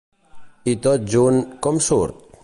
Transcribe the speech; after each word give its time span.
I 0.73 0.73
tot 0.85 1.05
junt, 1.15 1.39
com 1.67 1.79
surt? 1.89 2.25